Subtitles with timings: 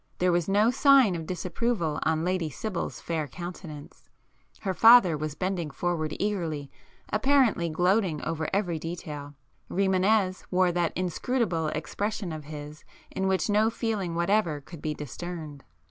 [0.17, 6.15] There was no sign of disapproval on Lady Sibyl's fair countenance,—her father was bending forward
[6.19, 6.71] eagerly,
[7.13, 14.15] apparently gloating over every detail,—Rimânez wore that inscrutable expression of his in which no feeling
[14.15, 15.63] whatever could be discerned.